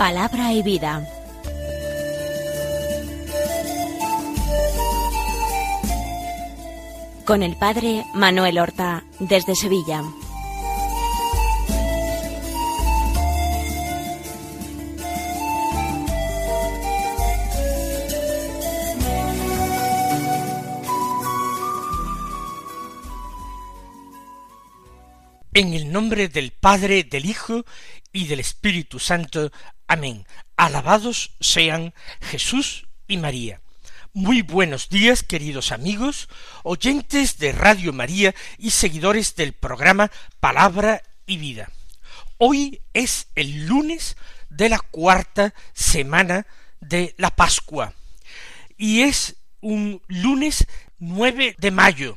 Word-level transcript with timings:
Palabra 0.00 0.54
y 0.54 0.62
vida. 0.62 1.06
Con 7.26 7.42
el 7.42 7.54
padre 7.56 8.06
Manuel 8.14 8.60
Horta, 8.60 9.04
desde 9.18 9.54
Sevilla. 9.54 10.02
En 25.52 25.74
el 25.74 25.92
nombre 25.92 26.28
del 26.28 26.52
Padre, 26.52 27.04
del 27.04 27.26
Hijo 27.26 27.66
y 28.14 28.28
del 28.28 28.40
Espíritu 28.40 28.98
Santo. 28.98 29.50
Amén. 29.92 30.24
Alabados 30.56 31.32
sean 31.40 31.94
Jesús 32.20 32.86
y 33.08 33.16
María. 33.16 33.60
Muy 34.12 34.42
buenos 34.42 34.88
días, 34.88 35.24
queridos 35.24 35.72
amigos, 35.72 36.28
oyentes 36.62 37.38
de 37.38 37.50
Radio 37.50 37.92
María 37.92 38.32
y 38.56 38.70
seguidores 38.70 39.34
del 39.34 39.52
programa 39.52 40.12
Palabra 40.38 41.02
y 41.26 41.38
Vida. 41.38 41.72
Hoy 42.38 42.82
es 42.94 43.26
el 43.34 43.66
lunes 43.66 44.16
de 44.48 44.68
la 44.68 44.78
cuarta 44.78 45.54
semana 45.72 46.46
de 46.78 47.16
la 47.18 47.34
Pascua 47.34 47.92
y 48.76 49.00
es 49.00 49.38
un 49.60 50.02
lunes 50.06 50.68
9 51.00 51.56
de 51.58 51.70
mayo. 51.72 52.16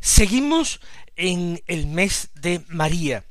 Seguimos 0.00 0.80
en 1.16 1.62
el 1.66 1.86
mes 1.86 2.30
de 2.36 2.64
María. 2.68 3.26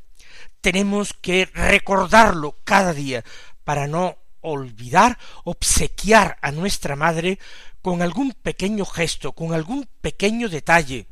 Tenemos 0.62 1.14
que 1.14 1.46
recordarlo 1.54 2.58
cada 2.66 2.94
día 2.94 3.24
para 3.70 3.86
no 3.86 4.18
olvidar, 4.42 5.20
obsequiar 5.44 6.40
a 6.42 6.52
nuestra 6.52 6.96
Madre 6.96 7.38
con 7.84 8.02
algún 8.02 8.32
pequeño 8.32 8.84
gesto, 8.84 9.34
con 9.34 9.54
algún 9.54 9.88
pequeño 10.02 10.50
detalle, 10.50 11.06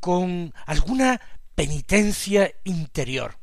con 0.00 0.52
alguna 0.66 1.20
penitencia 1.54 2.52
interior. 2.64 3.38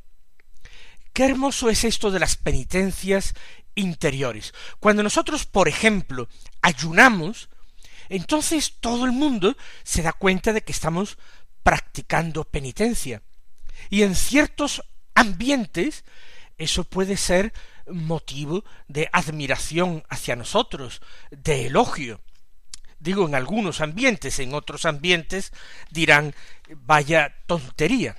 Qué 1.14 1.24
hermoso 1.24 1.70
es 1.70 1.82
esto 1.84 2.10
de 2.10 2.18
las 2.18 2.36
penitencias 2.36 3.32
interiores. 3.74 4.52
Cuando 4.80 5.02
nosotros, 5.02 5.46
por 5.46 5.66
ejemplo, 5.66 6.28
ayunamos, 6.60 7.48
entonces 8.10 8.74
todo 8.80 9.06
el 9.06 9.12
mundo 9.12 9.56
se 9.82 10.02
da 10.02 10.12
cuenta 10.12 10.52
de 10.52 10.60
que 10.60 10.72
estamos 10.72 11.16
practicando 11.62 12.44
penitencia. 12.44 13.22
Y 13.88 14.02
en 14.02 14.14
ciertos 14.14 14.82
ambientes 15.14 16.04
eso 16.58 16.84
puede 16.84 17.16
ser 17.16 17.52
motivo 17.86 18.64
de 18.88 19.08
admiración 19.12 20.04
hacia 20.08 20.36
nosotros, 20.36 21.00
de 21.30 21.66
elogio. 21.66 22.20
Digo 22.98 23.26
en 23.26 23.34
algunos 23.34 23.80
ambientes, 23.80 24.38
en 24.38 24.54
otros 24.54 24.84
ambientes 24.84 25.52
dirán 25.90 26.34
vaya 26.70 27.34
tontería. 27.46 28.16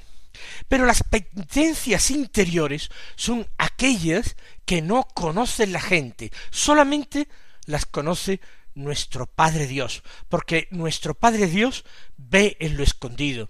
Pero 0.68 0.86
las 0.86 1.04
penitencias 1.04 2.12
interiores 2.12 2.90
son 3.16 3.48
aquellas 3.58 4.36
que 4.66 4.82
no 4.82 5.04
conoce 5.04 5.66
la 5.68 5.82
gente, 5.82 6.32
solamente 6.52 7.28
las 7.66 7.86
conoce 7.86 8.42
nuestro 8.76 9.26
Padre 9.26 9.68
Dios, 9.68 10.04
porque 10.30 10.68
nuestro 10.72 11.14
Padre 11.14 11.48
Dios 11.48 11.86
ve 12.18 12.58
en 12.60 12.78
lo 12.78 12.84
escondido, 12.84 13.50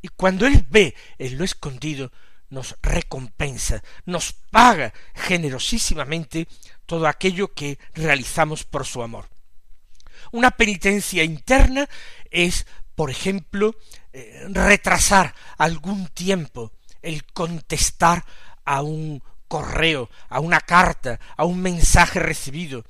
y 0.00 0.08
cuando 0.08 0.46
Él 0.46 0.64
ve 0.70 0.94
en 1.18 1.38
lo 1.38 1.44
escondido, 1.44 2.12
nos 2.52 2.76
recompensa, 2.82 3.82
nos 4.04 4.34
paga 4.50 4.92
generosísimamente 5.14 6.46
todo 6.84 7.06
aquello 7.06 7.54
que 7.54 7.78
realizamos 7.94 8.64
por 8.64 8.84
su 8.86 9.02
amor. 9.02 9.28
Una 10.32 10.50
penitencia 10.50 11.24
interna 11.24 11.88
es, 12.30 12.66
por 12.94 13.10
ejemplo, 13.10 13.74
eh, 14.12 14.46
retrasar 14.50 15.34
algún 15.56 16.08
tiempo 16.08 16.72
el 17.00 17.24
contestar 17.24 18.24
a 18.66 18.82
un 18.82 19.22
correo, 19.48 20.10
a 20.28 20.38
una 20.38 20.60
carta, 20.60 21.18
a 21.36 21.44
un 21.44 21.60
mensaje 21.60 22.20
recibido, 22.20 22.84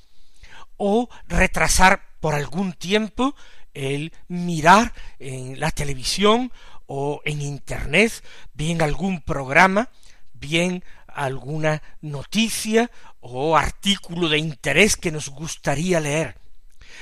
o 0.77 1.09
retrasar 1.29 2.03
por 2.19 2.34
algún 2.34 2.73
tiempo 2.73 3.37
el 3.75 4.12
mirar 4.29 4.93
en 5.21 5.59
la 5.61 5.71
televisión 5.71 6.53
o 6.87 7.20
en 7.25 7.43
internet, 7.43 8.12
bien 8.54 8.82
algún 8.82 9.20
programa, 9.20 9.91
bien 10.32 10.84
alguna 11.06 11.82
noticia 12.00 12.91
o 13.20 13.56
artículo 13.56 14.28
de 14.28 14.38
interés 14.38 14.97
que 14.97 15.12
nos 15.12 15.28
gustaría 15.28 16.00
leer. 16.00 16.37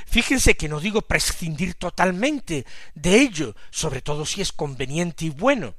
Fíjense 0.06 0.56
que 0.56 0.68
no 0.68 0.80
digo 0.80 1.02
prescindir 1.02 1.74
totalmente 1.74 2.66
de 2.94 3.20
ello, 3.20 3.54
sobre 3.70 4.02
todo 4.02 4.24
si 4.26 4.40
es 4.40 4.52
conveniente 4.52 5.26
y 5.26 5.30
bueno. 5.30 5.74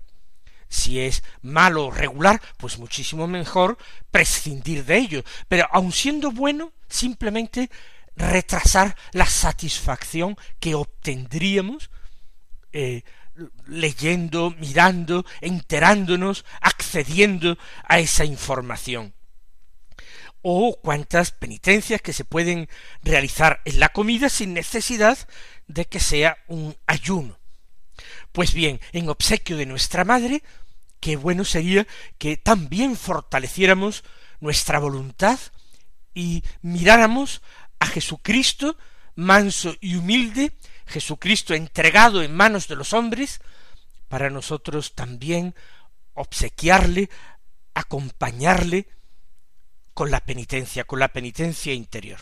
Si 0.70 1.02
es 1.02 1.22
malo 1.42 1.88
o 1.88 1.92
regular, 1.92 2.42
pues 2.58 2.78
muchísimo 2.78 3.28
mejor 3.28 3.78
prescindir 4.10 4.86
de 4.86 4.98
ello. 4.98 5.24
Pero 5.50 5.68
aun 5.72 5.92
siendo 5.92 6.32
bueno, 6.32 6.72
simplemente 6.88 7.70
retrasar 8.16 8.96
la 9.12 9.26
satisfacción 9.26 10.38
que 10.60 10.76
obtendríamos 10.76 11.90
eh, 12.72 13.04
leyendo, 13.68 14.52
mirando, 14.60 15.26
enterándonos, 15.42 16.46
accediendo 16.62 17.58
a 17.88 18.00
esa 18.00 18.26
información. 18.26 19.14
O 20.42 20.80
cuántas 20.82 21.32
penitencias 21.32 22.02
que 22.02 22.14
se 22.14 22.26
pueden 22.26 22.68
realizar 23.04 23.62
en 23.66 23.80
la 23.80 23.90
comida 23.90 24.30
sin 24.30 24.54
necesidad 24.54 25.18
de 25.68 25.86
que 25.86 26.00
sea 26.00 26.38
un 26.48 26.76
ayuno. 26.88 27.40
Pues 28.32 28.54
bien, 28.54 28.80
en 28.92 29.10
obsequio 29.10 29.58
de 29.58 29.66
nuestra 29.66 30.04
Madre, 30.04 30.42
qué 31.00 31.16
bueno 31.16 31.46
sería 31.46 31.86
que 32.18 32.38
también 32.38 32.96
fortaleciéramos 32.96 34.04
nuestra 34.40 34.80
voluntad 34.80 35.40
y 36.14 36.44
miráramos 36.62 37.42
a 37.80 37.86
Jesucristo 37.88 38.78
manso 39.16 39.76
y 39.82 39.96
humilde, 39.96 40.54
Jesucristo 40.92 41.54
entregado 41.54 42.22
en 42.22 42.36
manos 42.36 42.68
de 42.68 42.76
los 42.76 42.94
hombres, 42.94 43.42
para 44.08 44.30
nosotros 44.30 44.94
también 44.94 45.56
obsequiarle, 46.14 47.10
acompañarle 47.74 48.88
con 49.94 50.12
la 50.12 50.20
penitencia, 50.20 50.84
con 50.84 51.00
la 51.00 51.08
penitencia 51.08 51.74
interior. 51.74 52.20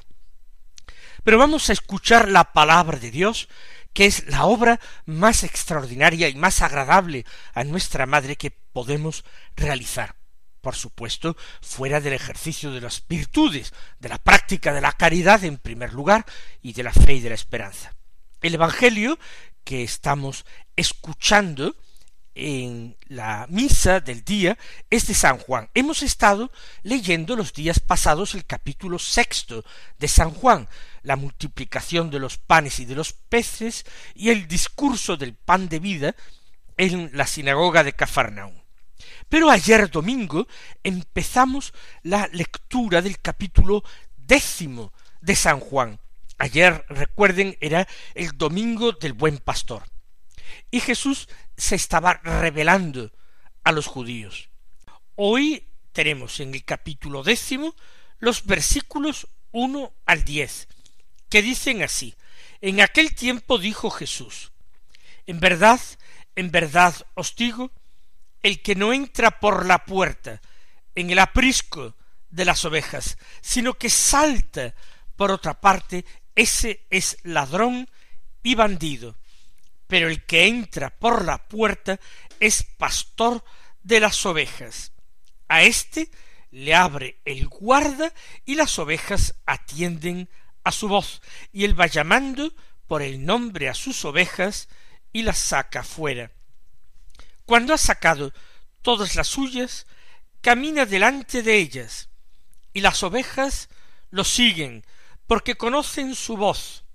Pero 1.23 1.37
vamos 1.37 1.69
a 1.69 1.73
escuchar 1.73 2.29
la 2.29 2.53
palabra 2.53 2.97
de 2.97 3.11
Dios, 3.11 3.49
que 3.93 4.05
es 4.05 4.27
la 4.27 4.45
obra 4.45 4.79
más 5.05 5.43
extraordinaria 5.43 6.29
y 6.29 6.35
más 6.35 6.61
agradable 6.61 7.25
a 7.53 7.63
nuestra 7.63 8.05
Madre 8.05 8.35
que 8.35 8.51
podemos 8.51 9.25
realizar 9.55 10.15
por 10.61 10.75
supuesto, 10.75 11.37
fuera 11.61 12.01
del 12.01 12.13
ejercicio 12.13 12.71
de 12.71 12.81
las 12.81 13.07
virtudes, 13.07 13.73
de 13.99 14.09
la 14.09 14.17
práctica 14.17 14.73
de 14.73 14.81
la 14.81 14.91
caridad 14.91 15.43
en 15.43 15.57
primer 15.57 15.93
lugar, 15.93 16.25
y 16.61 16.73
de 16.73 16.83
la 16.83 16.93
fe 16.93 17.13
y 17.13 17.19
de 17.21 17.29
la 17.29 17.35
esperanza. 17.35 17.95
El 18.41 18.53
Evangelio 18.53 19.19
que 19.65 19.83
estamos 19.83 20.45
escuchando 20.77 21.75
en 22.35 22.95
la 23.07 23.47
misa 23.49 23.99
del 23.99 24.23
día 24.23 24.57
es 24.89 25.07
de 25.07 25.13
San 25.13 25.39
Juan. 25.39 25.69
Hemos 25.73 26.03
estado 26.03 26.51
leyendo 26.83 27.35
los 27.35 27.51
días 27.51 27.81
pasados 27.81 28.35
el 28.35 28.45
capítulo 28.45 28.97
sexto 28.97 29.65
de 29.97 30.07
San 30.07 30.31
Juan, 30.31 30.69
la 31.03 31.17
multiplicación 31.17 32.09
de 32.09 32.19
los 32.19 32.37
panes 32.37 32.79
y 32.79 32.85
de 32.85 32.95
los 32.95 33.11
peces 33.11 33.85
y 34.15 34.29
el 34.29 34.47
discurso 34.47 35.17
del 35.17 35.33
pan 35.33 35.67
de 35.67 35.79
vida 35.79 36.15
en 36.77 37.11
la 37.13 37.27
sinagoga 37.27 37.83
de 37.83 37.91
Cafarnaúm. 37.91 38.55
Pero 39.27 39.49
ayer 39.49 39.91
domingo 39.91 40.47
empezamos 40.81 41.73
la 42.03 42.27
lectura 42.31 43.01
del 43.01 43.19
capítulo 43.19 43.83
décimo 44.15 44.93
de 45.19 45.35
San 45.35 45.59
Juan. 45.59 45.99
Ayer, 46.39 46.85
recuerden, 46.87 47.57
era 47.59 47.87
el 48.15 48.37
domingo 48.37 48.93
del 48.93 49.13
buen 49.13 49.37
pastor. 49.37 49.83
Y 50.71 50.79
Jesús 50.79 51.27
se 51.57 51.75
estaba 51.75 52.13
revelando 52.23 53.11
a 53.63 53.73
los 53.73 53.87
judíos. 53.87 54.49
Hoy 55.15 55.67
tenemos 55.91 56.39
en 56.39 56.55
el 56.55 56.63
capítulo 56.63 57.23
décimo 57.23 57.75
los 58.19 58.45
versículos 58.45 59.27
uno 59.51 59.93
al 60.05 60.23
diez, 60.23 60.67
que 61.29 61.41
dicen 61.41 61.81
así 61.81 62.15
En 62.61 62.81
aquel 62.81 63.15
tiempo 63.15 63.57
dijo 63.57 63.89
Jesús 63.89 64.51
En 65.25 65.39
verdad, 65.39 65.79
en 66.35 66.51
verdad 66.51 66.93
os 67.15 67.35
digo 67.35 67.71
el 68.43 68.61
que 68.61 68.75
no 68.75 68.93
entra 68.93 69.39
por 69.39 69.65
la 69.65 69.83
puerta 69.85 70.41
en 70.95 71.09
el 71.09 71.19
aprisco 71.19 71.95
de 72.29 72.45
las 72.45 72.63
ovejas, 72.63 73.17
sino 73.41 73.73
que 73.73 73.89
salta 73.89 74.73
por 75.15 75.31
otra 75.31 75.59
parte, 75.59 76.05
ese 76.39 76.85
es 76.89 77.17
ladrón 77.23 77.89
y 78.43 78.55
bandido. 78.55 79.17
Pero 79.87 80.07
el 80.07 80.25
que 80.25 80.47
entra 80.47 80.89
por 80.89 81.25
la 81.25 81.37
puerta 81.49 81.99
es 82.39 82.63
pastor 82.63 83.43
de 83.83 83.99
las 83.99 84.25
ovejas. 84.25 84.93
A 85.49 85.63
éste 85.63 86.09
le 86.51 86.73
abre 86.75 87.19
el 87.25 87.47
guarda 87.47 88.13
y 88.45 88.55
las 88.55 88.79
ovejas 88.79 89.35
atienden 89.45 90.29
a 90.63 90.71
su 90.71 90.87
voz, 90.87 91.21
y 91.51 91.65
él 91.65 91.77
va 91.77 91.87
llamando 91.87 92.53
por 92.87 93.01
el 93.01 93.25
nombre 93.25 93.67
a 93.67 93.73
sus 93.73 94.05
ovejas 94.05 94.69
y 95.11 95.23
las 95.23 95.39
saca 95.39 95.83
fuera. 95.83 96.31
Cuando 97.45 97.73
ha 97.73 97.77
sacado 97.77 98.33
todas 98.81 99.15
las 99.15 99.27
suyas, 99.27 99.87
camina 100.39 100.85
delante 100.85 101.43
de 101.43 101.57
ellas, 101.57 102.07
y 102.71 102.79
las 102.79 103.03
ovejas 103.03 103.67
lo 104.09 104.23
siguen, 104.23 104.85
porque 105.29 105.53
conocen 105.53 106.15
su 106.15 106.37
voz. 106.37 106.85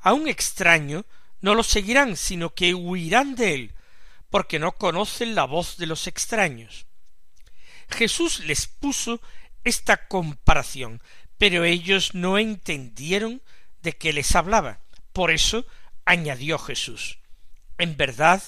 A 0.00 0.14
un 0.14 0.26
extraño 0.26 1.04
no 1.42 1.54
lo 1.54 1.62
seguirán, 1.62 2.16
sino 2.16 2.54
que 2.54 2.72
huirán 2.72 3.34
de 3.34 3.52
él, 3.52 3.74
porque 4.30 4.58
no 4.58 4.72
conocen 4.72 5.34
la 5.34 5.44
voz 5.44 5.76
de 5.76 5.84
los 5.84 6.06
extraños. 6.06 6.86
Jesús 7.90 8.40
les 8.46 8.66
puso 8.66 9.20
esta 9.62 10.08
comparación, 10.08 11.02
pero 11.36 11.64
ellos 11.64 12.14
no 12.14 12.38
entendieron 12.38 13.42
de 13.82 13.92
qué 13.92 14.14
les 14.14 14.34
hablaba. 14.36 14.80
Por 15.12 15.30
eso 15.30 15.66
añadió 16.06 16.58
Jesús, 16.58 17.18
En 17.76 17.98
verdad, 17.98 18.42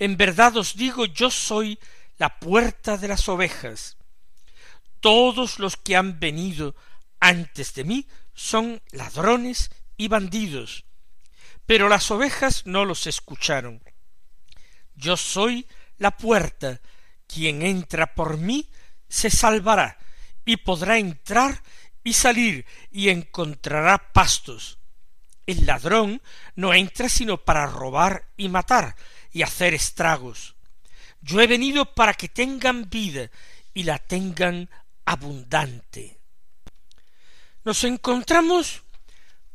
en 0.00 0.16
verdad 0.16 0.56
os 0.56 0.74
digo, 0.74 1.06
yo 1.06 1.30
soy 1.30 1.78
la 2.16 2.40
puerta 2.40 2.96
de 2.96 3.06
las 3.06 3.28
ovejas. 3.28 3.96
Todos 4.98 5.60
los 5.60 5.76
que 5.76 5.94
han 5.94 6.18
venido 6.18 6.74
antes 7.20 7.74
de 7.74 7.84
mí 7.84 8.08
son 8.38 8.80
ladrones 8.92 9.68
y 9.96 10.06
bandidos, 10.06 10.84
pero 11.66 11.88
las 11.88 12.08
ovejas 12.12 12.66
no 12.66 12.84
los 12.84 13.08
escucharon. 13.08 13.82
Yo 14.94 15.16
soy 15.16 15.66
la 15.96 16.12
puerta, 16.12 16.80
quien 17.26 17.62
entra 17.62 18.14
por 18.14 18.38
mí 18.38 18.70
se 19.08 19.28
salvará, 19.28 19.98
y 20.44 20.58
podrá 20.58 20.98
entrar 20.98 21.64
y 22.04 22.12
salir, 22.12 22.64
y 22.92 23.08
encontrará 23.08 24.12
pastos. 24.12 24.78
El 25.44 25.66
ladrón 25.66 26.22
no 26.54 26.72
entra 26.72 27.08
sino 27.08 27.38
para 27.38 27.66
robar 27.66 28.28
y 28.36 28.48
matar, 28.48 28.94
y 29.32 29.42
hacer 29.42 29.74
estragos. 29.74 30.54
Yo 31.22 31.40
he 31.40 31.48
venido 31.48 31.92
para 31.92 32.14
que 32.14 32.28
tengan 32.28 32.88
vida, 32.88 33.32
y 33.74 33.82
la 33.82 33.98
tengan 33.98 34.70
abundante. 35.04 36.17
Nos 37.68 37.84
encontramos 37.84 38.82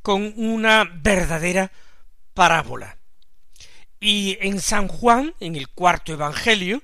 con 0.03 0.35
una 0.35 0.83
verdadera 0.83 1.71
parábola. 2.35 2.99
Y 3.99 4.37
en 4.39 4.61
San 4.61 4.87
Juan, 4.87 5.33
en 5.39 5.55
el 5.55 5.67
cuarto 5.67 6.13
Evangelio, 6.13 6.83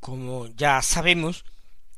como 0.00 0.48
ya 0.48 0.82
sabemos, 0.82 1.44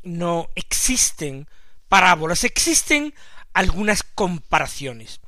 no 0.03 0.51
existen 0.55 1.49
parábolas, 1.89 2.45
existen 2.45 3.15
algunas 3.55 4.03
comparaciones. 4.03 5.23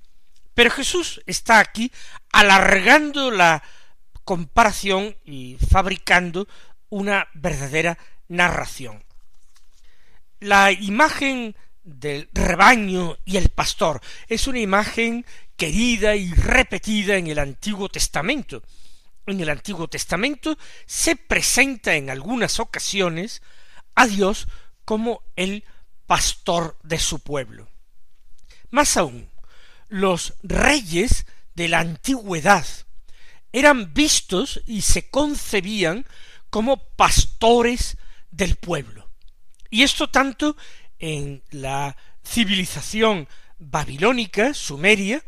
Pero 0.53 0.71
Jesús 0.71 1.23
está 1.25 1.61
aquí 1.61 1.91
alargando 2.33 3.31
la 3.31 3.63
comparación 4.25 5.17
y 5.25 5.57
fabricando 5.71 6.47
una 6.91 7.27
verdadera 7.33 7.97
narración. 8.29 9.03
La 10.41 10.73
imagen 10.73 11.57
del 11.83 12.29
rebaño 12.33 13.17
y 13.25 13.37
el 13.37 13.49
pastor 13.49 14.01
es 14.29 14.47
una 14.47 14.59
imagen 14.59 15.25
querida 15.57 16.17
y 16.17 16.33
repetida 16.33 17.17
en 17.17 17.27
el 17.27 17.39
Antiguo 17.39 17.89
Testamento. 17.89 18.63
En 19.27 19.41
el 19.41 19.51
Antiguo 19.51 19.89
Testamento 19.89 20.57
se 20.87 21.17
presenta 21.17 21.95
en 21.95 22.11
algunas 22.11 22.61
ocasiones 22.61 23.43
a 23.95 24.07
Dios 24.07 24.49
como 24.85 25.23
el 25.37 25.65
pastor 26.07 26.79
de 26.83 26.99
su 26.99 27.21
pueblo. 27.21 27.69
Más 28.71 28.97
aún, 28.97 29.29
los 29.89 30.35
reyes 30.43 31.27
de 31.55 31.69
la 31.69 31.81
antigüedad 31.81 32.67
eran 33.53 33.93
vistos 33.93 34.61
y 34.67 34.83
se 34.83 35.11
concebían 35.11 36.07
como 36.49 36.79
pastores 36.95 37.97
del 38.31 38.57
pueblo. 38.57 39.11
Y 39.71 39.83
esto 39.83 40.11
tanto 40.11 40.57
en 41.01 41.43
la 41.51 41.97
civilización 42.23 43.27
babilónica, 43.59 44.55
sumeria, 44.55 45.25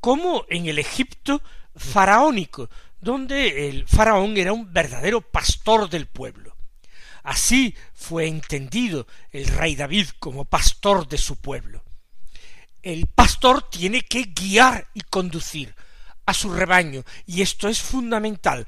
como 0.00 0.44
en 0.50 0.66
el 0.66 0.78
Egipto 0.78 1.40
faraónico, 1.74 2.68
donde 3.00 3.68
el 3.68 3.86
faraón 3.86 4.36
era 4.36 4.52
un 4.52 4.72
verdadero 4.72 5.20
pastor 5.20 5.88
del 5.88 6.06
pueblo. 6.06 6.54
Así 7.22 7.74
fue 7.94 8.26
entendido 8.26 9.06
el 9.32 9.46
rey 9.46 9.76
David 9.76 10.08
como 10.18 10.44
pastor 10.44 11.08
de 11.08 11.16
su 11.16 11.36
pueblo. 11.36 11.82
El 12.82 13.06
pastor 13.06 13.70
tiene 13.70 14.02
que 14.02 14.24
guiar 14.24 14.88
y 14.92 15.00
conducir 15.00 15.74
a 16.26 16.34
su 16.34 16.52
rebaño, 16.52 17.02
y 17.26 17.40
esto 17.40 17.68
es 17.68 17.80
fundamental. 17.80 18.66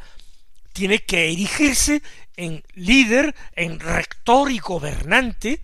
Tiene 0.72 1.00
que 1.00 1.32
erigirse 1.32 2.02
en 2.36 2.62
líder, 2.74 3.34
en 3.54 3.78
rector 3.78 4.50
y 4.50 4.58
gobernante 4.58 5.60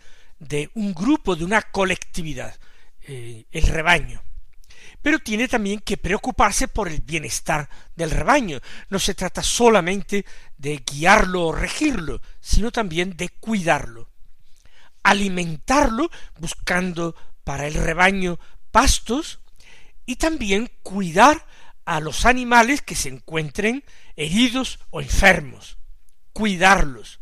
de 0.49 0.71
un 0.75 0.93
grupo, 0.95 1.37
de 1.37 1.45
una 1.45 1.63
colectividad, 1.63 2.55
eh, 3.03 3.47
el 3.51 3.63
rebaño 3.65 4.23
pero 5.03 5.19
tiene 5.19 5.49
también 5.49 5.81
que 5.81 5.97
preocuparse 5.97 6.69
por 6.69 6.89
el 6.89 7.01
bienestar 7.01 7.69
del 7.97 8.13
rebaño. 8.13 8.61
No 8.89 9.01
se 9.01 9.15
trata 9.15 9.43
solamente 9.43 10.25
de 10.57 10.77
guiarlo 10.79 11.49
o 11.49 11.53
regirlo, 11.53 12.23
sino 12.41 12.71
también 12.71 13.17
de 13.17 13.29
cuidarlo, 13.29 14.09
alimentarlo 15.03 16.09
buscando 16.39 17.17
para 17.43 17.67
el 17.67 17.75
rebaño 17.75 18.39
pastos 18.71 19.41
y 20.07 20.17
también 20.17 20.71
cuidar 20.85 21.47
a 21.85 21.99
los 21.99 22.25
animales 22.25 22.81
que 22.81 22.95
se 22.95 23.09
encuentren 23.09 23.85
heridos 24.15 24.79
o 24.91 25.01
enfermos, 25.01 25.79
cuidarlos. 26.33 27.19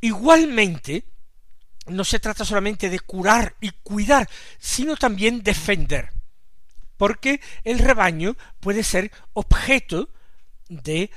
Igualmente, 0.00 1.04
no 1.88 2.04
se 2.04 2.20
trata 2.20 2.44
solamente 2.44 2.90
de 2.90 3.00
curar 3.00 3.54
y 3.60 3.70
cuidar, 3.70 4.28
sino 4.58 4.96
también 4.96 5.42
defender 5.42 6.16
porque 6.96 7.40
el 7.64 7.78
rebaño 7.78 8.36
puede 8.60 8.82
ser 8.82 9.10
objeto 9.34 10.08
de 10.68 11.10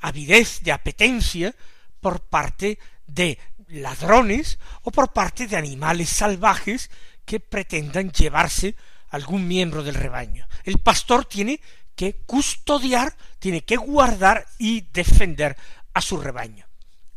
avidez, 0.00 0.60
de 0.62 0.72
apetencia 0.72 1.54
por 2.00 2.20
parte 2.20 2.78
de 3.06 3.38
ladrones 3.68 4.58
o 4.82 4.90
por 4.90 5.12
parte 5.12 5.46
de 5.46 5.56
animales 5.56 6.08
salvajes 6.08 6.90
que 7.24 7.40
pretendan 7.40 8.12
llevarse 8.12 8.76
algún 9.10 9.46
miembro 9.46 9.82
del 9.82 9.94
rebaño. 9.94 10.46
El 10.64 10.78
pastor 10.78 11.24
tiene 11.24 11.60
que 11.94 12.14
custodiar, 12.26 13.16
tiene 13.38 13.64
que 13.64 13.76
guardar 13.76 14.46
y 14.58 14.82
defender 14.92 15.56
a 15.94 16.00
su 16.00 16.18
rebaño. 16.18 16.66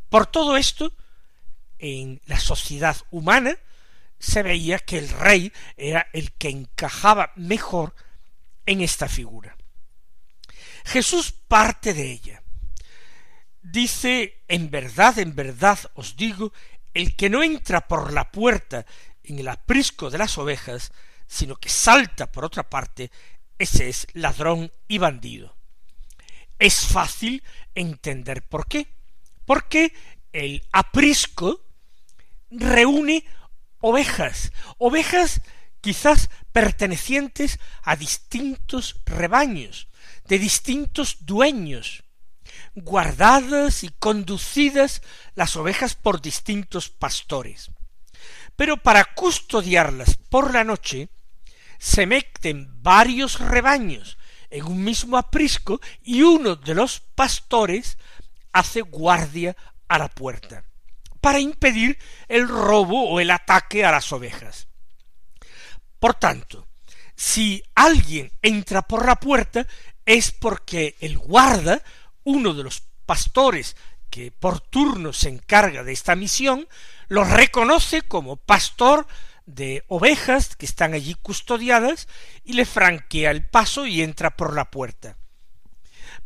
Por 0.10 0.26
todo 0.26 0.58
esto, 0.58 0.94
en 1.80 2.22
la 2.26 2.40
sociedad 2.40 2.98
humana, 3.10 3.58
se 4.20 4.44
veía 4.44 4.80
que 4.80 4.98
el 4.98 5.10
rey 5.10 5.52
era 5.78 6.08
el 6.14 6.34
que 6.34 6.50
encajaba 6.50 7.32
mejor 7.36 7.96
en 8.66 8.82
esta 8.82 9.08
figura. 9.08 9.56
Jesús 10.86 11.32
parte 11.32 11.94
de 11.94 12.12
ella. 12.12 12.44
Dice, 13.62 14.44
en 14.48 14.70
verdad, 14.70 15.20
en 15.20 15.36
verdad 15.36 15.80
os 15.96 16.16
digo, 16.16 16.54
el 16.94 17.16
que 17.16 17.30
no 17.30 17.44
entra 17.44 17.88
por 17.88 18.14
la 18.14 18.32
puerta 18.32 18.86
en 19.24 19.40
el 19.40 19.48
aprisco 19.48 20.10
de 20.10 20.18
las 20.18 20.38
ovejas, 20.38 20.92
sino 21.28 21.56
que 21.56 21.70
salta 21.70 22.32
por 22.32 22.46
otra 22.46 22.70
parte, 22.70 23.12
ese 23.58 23.90
es 23.90 24.08
ladrón 24.14 24.72
y 24.88 24.98
bandido. 24.98 25.56
Es 26.58 26.88
fácil 26.88 27.44
entender 27.76 28.42
por 28.48 28.68
qué. 28.68 28.88
Porque 29.46 29.94
el 30.34 30.64
aprisco 30.72 31.62
reúne 32.52 33.26
ovejas, 33.80 34.52
ovejas 34.78 35.42
quizás 35.82 36.30
pertenecientes 36.52 37.60
a 37.84 37.96
distintos 37.96 39.00
rebaños, 39.06 39.88
de 40.26 40.40
distintos 40.40 41.26
dueños, 41.26 42.04
guardadas 42.76 43.84
y 43.84 43.90
conducidas 43.90 45.02
las 45.36 45.56
ovejas 45.56 45.96
por 45.96 46.22
distintos 46.22 46.90
pastores. 46.90 47.72
Pero 48.56 48.78
para 48.78 49.06
custodiarlas 49.06 50.18
por 50.30 50.54
la 50.54 50.64
noche, 50.64 51.10
se 51.78 52.06
meten 52.06 52.84
varios 52.84 53.40
rebaños 53.40 54.18
en 54.50 54.66
un 54.66 54.84
mismo 54.84 55.18
aprisco 55.18 55.80
y 56.04 56.24
uno 56.24 56.56
de 56.56 56.76
los 56.76 57.00
pastores 57.00 57.98
hace 58.52 58.82
guardia 58.82 59.56
a 59.88 59.98
la 59.98 60.10
puerta 60.10 60.69
para 61.22 61.40
impedir 61.40 61.98
el 62.28 62.48
robo 62.48 63.10
o 63.10 63.20
el 63.20 63.32
ataque 63.32 63.86
a 63.86 63.92
las 63.92 64.12
ovejas. 64.12 64.68
Por 66.00 66.14
tanto, 66.16 66.68
si 67.16 67.62
alguien 67.76 68.32
entra 68.42 68.82
por 68.82 69.06
la 69.06 69.18
puerta 69.18 69.68
es 70.06 70.32
porque 70.32 70.96
el 71.02 71.18
guarda, 71.18 71.84
uno 72.24 72.54
de 72.54 72.64
los 72.64 72.84
pastores 73.06 73.76
que 74.10 74.32
por 74.32 74.62
turno 74.62 75.14
se 75.14 75.30
encarga 75.30 75.84
de 75.84 75.92
esta 75.92 76.16
misión, 76.16 76.68
lo 77.10 77.24
reconoce 77.24 78.02
como 78.02 78.38
pastor 78.38 79.08
de 79.46 79.84
ovejas 79.88 80.56
que 80.56 80.66
están 80.66 80.94
allí 80.94 81.16
custodiadas 81.16 82.08
y 82.44 82.54
le 82.54 82.66
franquea 82.66 83.32
el 83.32 83.46
paso 83.46 83.86
y 83.86 84.02
entra 84.02 84.36
por 84.36 84.56
la 84.56 84.72
puerta. 84.72 85.18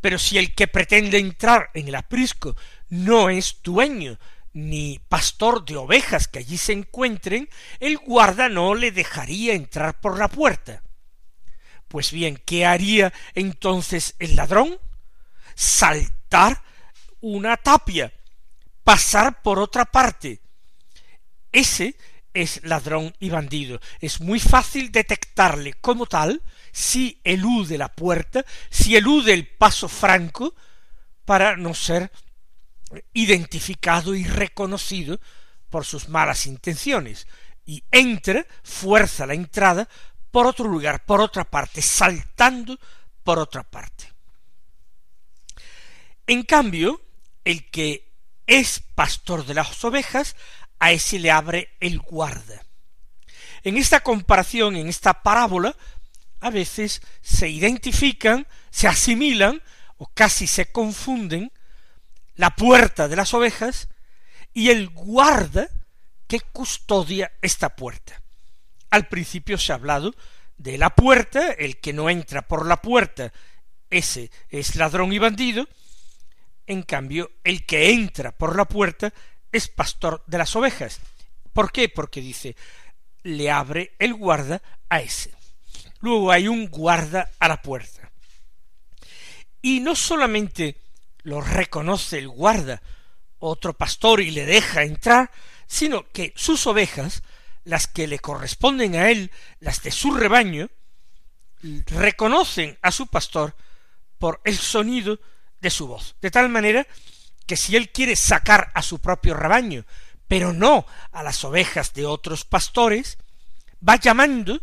Pero 0.01 0.19
si 0.19 0.37
el 0.37 0.53
que 0.53 0.67
pretende 0.67 1.17
entrar 1.17 1.71
en 1.73 1.87
el 1.87 1.95
aprisco 1.95 2.55
no 2.89 3.29
es 3.29 3.61
dueño 3.63 4.19
ni 4.53 4.99
pastor 5.09 5.65
de 5.65 5.75
ovejas 5.75 6.27
que 6.27 6.39
allí 6.39 6.57
se 6.57 6.73
encuentren, 6.73 7.49
el 7.79 7.97
guarda 7.97 8.49
no 8.49 8.75
le 8.75 8.91
dejaría 8.91 9.53
entrar 9.53 9.99
por 9.99 10.17
la 10.17 10.27
puerta. 10.27 10.83
Pues 11.87 12.11
bien, 12.11 12.41
¿qué 12.45 12.65
haría 12.65 13.13
entonces 13.33 14.15
el 14.19 14.35
ladrón? 14.35 14.79
Saltar 15.55 16.63
una 17.19 17.57
tapia, 17.57 18.13
pasar 18.83 19.41
por 19.41 19.59
otra 19.59 19.85
parte. 19.85 20.41
Ese 21.51 21.95
es 22.33 22.63
ladrón 22.63 23.15
y 23.19 23.29
bandido. 23.29 23.79
Es 23.99 24.19
muy 24.19 24.39
fácil 24.39 24.91
detectarle 24.91 25.73
como 25.73 26.05
tal 26.05 26.41
si 26.71 27.21
elude 27.23 27.77
la 27.77 27.89
puerta, 27.89 28.43
si 28.69 28.95
elude 28.95 29.33
el 29.33 29.47
paso 29.47 29.87
franco, 29.87 30.55
para 31.25 31.55
no 31.55 31.73
ser 31.73 32.11
identificado 33.13 34.15
y 34.15 34.23
reconocido 34.23 35.19
por 35.69 35.85
sus 35.85 36.09
malas 36.09 36.45
intenciones, 36.45 37.27
y 37.65 37.83
entra, 37.91 38.45
fuerza 38.63 39.25
la 39.25 39.33
entrada 39.33 39.87
por 40.31 40.45
otro 40.45 40.67
lugar, 40.67 41.05
por 41.05 41.21
otra 41.21 41.43
parte, 41.45 41.81
saltando 41.81 42.79
por 43.23 43.39
otra 43.39 43.63
parte. 43.63 44.11
En 46.27 46.43
cambio, 46.43 47.01
el 47.43 47.69
que 47.69 48.11
es 48.47 48.81
pastor 48.95 49.45
de 49.45 49.53
las 49.53 49.83
ovejas 49.83 50.35
a 50.79 50.91
ese 50.91 51.19
le 51.19 51.31
abre 51.31 51.75
el 51.79 51.99
guarda. 51.99 52.63
En 53.63 53.77
esta 53.77 54.01
comparación, 54.01 54.75
en 54.75 54.89
esta 54.89 55.23
parábola, 55.23 55.75
a 56.41 56.49
veces 56.49 57.01
se 57.21 57.49
identifican, 57.49 58.45
se 58.69 58.87
asimilan 58.87 59.61
o 59.97 60.07
casi 60.07 60.47
se 60.47 60.71
confunden 60.71 61.51
la 62.35 62.55
puerta 62.55 63.07
de 63.07 63.15
las 63.15 63.33
ovejas 63.33 63.89
y 64.53 64.69
el 64.69 64.89
guarda 64.89 65.69
que 66.27 66.39
custodia 66.39 67.31
esta 67.41 67.75
puerta. 67.75 68.21
Al 68.89 69.07
principio 69.07 69.57
se 69.57 69.71
ha 69.71 69.75
hablado 69.75 70.13
de 70.57 70.77
la 70.77 70.91
puerta, 70.91 71.51
el 71.51 71.79
que 71.79 71.93
no 71.93 72.09
entra 72.09 72.47
por 72.47 72.65
la 72.65 72.77
puerta, 72.77 73.33
ese 73.89 74.31
es 74.49 74.75
ladrón 74.75 75.13
y 75.13 75.19
bandido, 75.19 75.67
en 76.65 76.83
cambio, 76.83 77.31
el 77.43 77.65
que 77.65 77.91
entra 77.91 78.31
por 78.31 78.55
la 78.55 78.65
puerta 78.65 79.13
es 79.51 79.67
pastor 79.67 80.23
de 80.27 80.37
las 80.37 80.55
ovejas. 80.55 80.99
¿Por 81.51 81.71
qué? 81.71 81.89
Porque 81.89 82.21
dice, 82.21 82.55
le 83.23 83.51
abre 83.51 83.93
el 83.99 84.13
guarda 84.13 84.61
a 84.89 85.01
ese. 85.01 85.33
Luego 85.99 86.31
hay 86.31 86.47
un 86.47 86.67
guarda 86.67 87.31
a 87.39 87.47
la 87.47 87.61
puerta. 87.61 88.11
Y 89.61 89.79
no 89.79 89.95
solamente 89.95 90.77
lo 91.23 91.41
reconoce 91.41 92.19
el 92.19 92.27
guarda, 92.27 92.81
otro 93.39 93.73
pastor, 93.73 94.21
y 94.21 94.31
le 94.31 94.45
deja 94.45 94.83
entrar, 94.83 95.31
sino 95.67 96.07
que 96.09 96.33
sus 96.35 96.67
ovejas, 96.67 97.23
las 97.63 97.87
que 97.87 98.07
le 98.07 98.19
corresponden 98.19 98.95
a 98.95 99.09
él, 99.09 99.31
las 99.59 99.81
de 99.83 99.91
su 99.91 100.13
rebaño, 100.13 100.69
reconocen 101.87 102.77
a 102.81 102.91
su 102.91 103.07
pastor 103.07 103.55
por 104.19 104.41
el 104.43 104.57
sonido 104.57 105.19
de 105.59 105.69
su 105.69 105.87
voz, 105.87 106.15
de 106.21 106.29
tal 106.29 106.49
manera 106.49 106.85
que 107.45 107.57
si 107.57 107.75
él 107.75 107.89
quiere 107.91 108.15
sacar 108.15 108.71
a 108.73 108.81
su 108.81 108.99
propio 108.99 109.33
rebaño, 109.33 109.85
pero 110.27 110.53
no 110.53 110.85
a 111.11 111.23
las 111.23 111.43
ovejas 111.43 111.93
de 111.93 112.05
otros 112.05 112.45
pastores, 112.45 113.17
va 113.87 113.95
llamando 113.97 114.61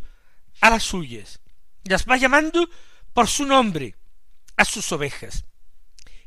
a 0.61 0.71
las 0.71 0.83
suyas, 0.83 1.41
las 1.85 2.07
va 2.07 2.17
llamando 2.17 2.69
por 3.13 3.29
su 3.29 3.45
nombre 3.45 3.97
a 4.57 4.65
sus 4.65 4.93
ovejas. 4.93 5.45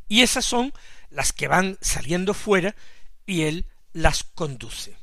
Y 0.08 0.22
esas 0.22 0.46
son 0.46 0.74
las 1.10 1.34
que 1.34 1.48
van 1.48 1.78
saliendo 1.82 2.34
fuera 2.34 2.76
y 3.26 3.44
él 3.44 3.68
las 3.94 4.24
conduce. 4.24 4.98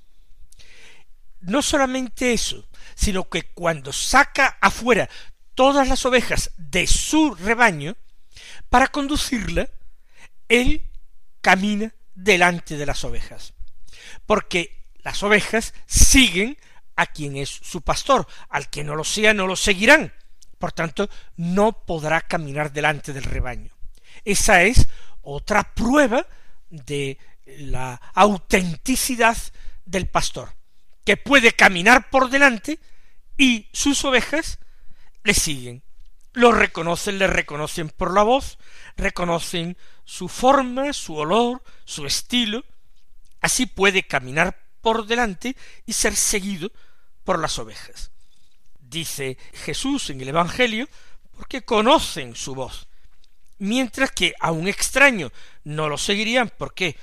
No 1.41 1.63
solamente 1.63 2.33
eso, 2.33 2.69
sino 2.95 3.29
que 3.29 3.45
cuando 3.45 3.93
saca 3.93 4.59
afuera 4.61 5.09
todas 5.55 5.89
las 5.89 6.05
ovejas 6.05 6.51
de 6.57 6.87
su 6.87 7.35
rebaño, 7.35 7.97
para 8.69 8.89
conducirla, 8.89 9.69
él 10.49 10.87
camina 11.41 11.95
delante 12.15 12.77
de 12.77 12.87
las 12.87 13.05
ovejas, 13.05 13.55
porque 14.27 14.85
las 14.99 15.23
ovejas 15.23 15.75
siguen 15.87 16.59
a 16.97 17.07
quien 17.07 17.37
es 17.37 17.49
su 17.49 17.83
pastor, 17.83 18.27
al 18.49 18.69
que 18.69 18.85
no 18.85 18.95
lo 18.95 19.05
sea 19.05 19.33
no 19.33 19.47
lo 19.47 19.57
seguirán, 19.57 20.13
por 20.59 20.73
tanto 20.73 21.09
no 21.37 21.73
podrá 21.87 22.21
caminar 22.21 22.73
delante 22.73 23.13
del 23.13 23.25
rebaño. 23.25 23.80
Esa 24.25 24.63
es 24.63 24.89
otra 25.23 25.75
prueba 25.75 26.27
de 26.69 27.19
la 27.47 28.01
autenticidad 28.15 29.37
del 29.85 30.07
pastor, 30.07 30.55
que 31.05 31.17
puede 31.17 31.53
caminar 31.53 32.11
por 32.11 32.31
delante 32.31 32.79
y 33.37 33.69
sus 33.73 34.05
ovejas 34.05 34.59
le 35.25 35.35
siguen. 35.35 35.83
Lo 36.33 36.53
reconocen, 36.53 37.19
le 37.19 37.27
reconocen 37.27 37.89
por 37.89 38.15
la 38.15 38.23
voz, 38.23 38.59
reconocen 38.97 39.77
su 40.05 40.29
forma, 40.29 40.93
su 40.93 41.17
olor, 41.17 41.63
su 41.85 42.07
estilo, 42.07 42.65
así 43.41 43.67
puede 43.67 44.05
caminar 44.05 44.63
por 44.81 45.07
delante 45.07 45.57
y 45.87 45.93
ser 45.93 46.15
seguido 46.15 46.71
por 47.25 47.39
las 47.39 47.59
ovejas. 47.59 48.13
Dice 48.79 49.39
Jesús 49.53 50.11
en 50.11 50.21
el 50.21 50.29
Evangelio, 50.29 50.89
porque 51.33 51.63
conocen 51.63 52.37
su 52.37 52.55
voz, 52.55 52.87
mientras 53.61 54.11
que 54.11 54.35
a 54.41 54.51
un 54.51 54.67
extraño 54.67 55.31
no 55.63 55.89
lo 55.89 55.97
seguirían, 55.97 56.49
¿por 56.49 56.75
qué? 56.75 56.97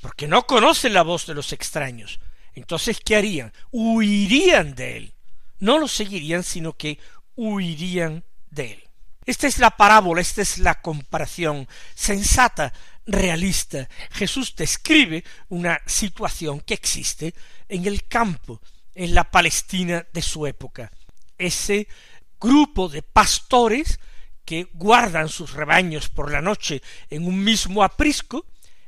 Porque 0.00 0.26
no 0.26 0.46
conocen 0.46 0.94
la 0.94 1.02
voz 1.02 1.26
de 1.26 1.34
los 1.34 1.52
extraños. 1.52 2.20
Entonces, 2.54 2.98
¿qué 3.04 3.16
harían? 3.16 3.52
Huirían 3.70 4.74
de 4.74 4.96
él. 4.96 5.14
No 5.58 5.78
lo 5.78 5.88
seguirían, 5.88 6.42
sino 6.42 6.76
que 6.76 6.98
huirían 7.36 8.24
de 8.50 8.72
él. 8.72 8.84
Esta 9.24 9.46
es 9.46 9.58
la 9.58 9.70
parábola, 9.70 10.20
esta 10.20 10.42
es 10.42 10.58
la 10.58 10.80
comparación 10.80 11.68
sensata, 11.94 12.72
realista. 13.06 13.88
Jesús 14.10 14.54
describe 14.56 15.24
una 15.48 15.80
situación 15.86 16.60
que 16.60 16.74
existe 16.74 17.34
en 17.68 17.86
el 17.86 18.04
campo, 18.04 18.60
en 18.94 19.14
la 19.14 19.30
Palestina 19.30 20.06
de 20.12 20.22
su 20.22 20.46
época. 20.46 20.90
Ese 21.38 21.88
grupo 22.40 22.88
de 22.88 23.02
pastores 23.02 24.00
que 24.44 24.68
guardan 24.72 25.28
sus 25.28 25.52
rebaños 25.52 26.08
por 26.08 26.30
la 26.30 26.40
noche 26.40 26.82
en 27.10 27.26
un 27.26 27.42
mismo 27.42 27.82
aprisco, 27.82 28.46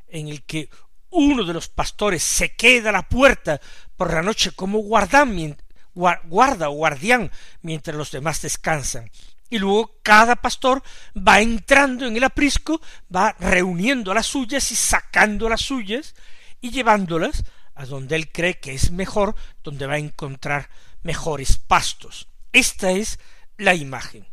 en 0.09 0.29
el 0.29 0.45
que 0.45 0.69
uno 1.11 1.45
de 1.45 1.55
los 1.55 1.69
pastores 1.69 2.23
se 2.23 2.55
queda 2.55 2.91
a 2.91 2.93
la 2.93 3.09
puerta 3.09 3.61
por 3.97 4.13
la 4.13 4.23
noche 4.23 4.51
como 4.53 4.79
guardan, 4.79 5.57
guarda 5.95 6.69
o 6.69 6.73
guardián 6.73 7.31
mientras 7.63 7.97
los 7.97 8.11
demás 8.11 8.43
descansan 8.43 9.11
y 9.55 9.59
luego 9.59 10.01
cada 10.03 10.35
pastor 10.35 10.83
va 11.17 11.41
entrando 11.41 12.07
en 12.07 12.17
el 12.17 12.25
aprisco, 12.25 12.81
va 13.15 13.37
reuniendo 13.39 14.13
las 14.13 14.27
suyas 14.27 14.73
y 14.73 14.75
sacando 14.75 15.49
las 15.49 15.61
suyas 15.61 16.17
y 16.61 16.71
llevándolas 16.71 17.45
a 17.77 17.87
donde 17.87 18.17
él 18.17 18.33
cree 18.33 18.59
que 18.59 18.75
es 18.75 18.91
mejor, 18.91 19.37
donde 19.63 19.87
va 19.87 19.95
a 19.95 19.99
encontrar 19.99 20.71
mejores 21.03 21.59
pastos. 21.59 22.27
Esta 22.53 22.91
es 22.91 23.21
la 23.57 23.75
imagen. 23.75 24.27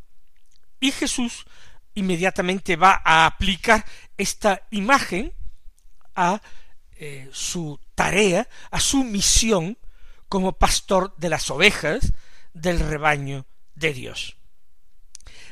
Y 0.82 0.92
Jesús 0.92 1.46
inmediatamente 1.94 2.76
va 2.76 3.02
a 3.06 3.26
aplicar 3.26 3.86
esta 4.18 4.68
imagen 4.72 5.32
a 6.16 6.42
eh, 6.98 7.30
su 7.32 7.80
tarea, 7.96 8.50
a 8.72 8.80
su 8.80 9.04
misión 9.04 9.78
como 10.28 10.54
pastor 10.54 11.16
de 11.18 11.30
las 11.30 11.50
ovejas 11.52 12.14
del 12.54 12.80
rebaño 12.80 13.46
de 13.76 13.94
Dios. 13.94 14.38